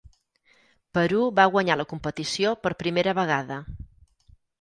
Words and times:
Perú 0.97 1.19
va 1.39 1.45
guanyar 1.55 1.75
la 1.81 1.85
competició 1.91 2.53
per 2.63 2.73
primera 2.79 3.15
vegada. 3.21 3.59